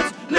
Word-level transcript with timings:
It's 0.00 0.37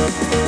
Uneven 0.05 0.44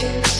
pictures. 0.00 0.39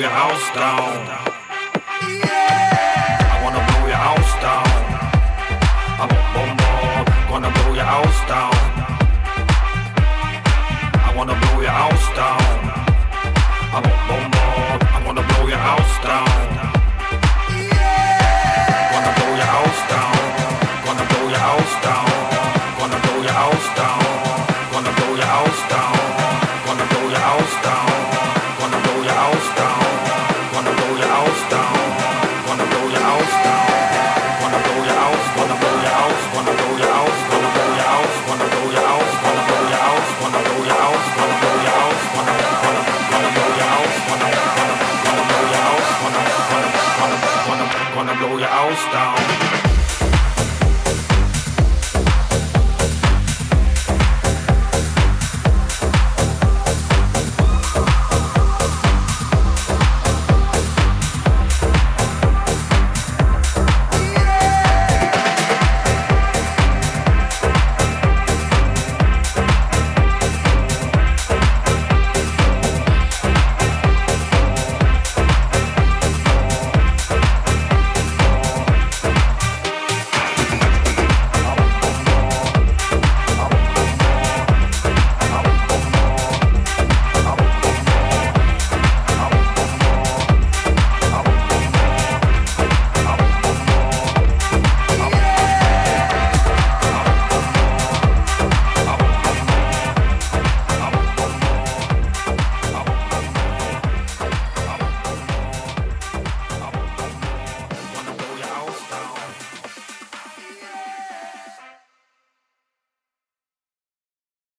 your 0.00 0.10
house 0.10 0.54
down. 0.54 1.43